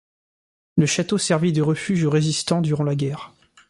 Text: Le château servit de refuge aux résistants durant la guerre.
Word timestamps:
Le 0.77 0.87
château 0.87 1.19
servit 1.19 1.53
de 1.53 1.61
refuge 1.61 2.03
aux 2.05 2.09
résistants 2.09 2.61
durant 2.61 2.83
la 2.83 2.95
guerre. 2.95 3.33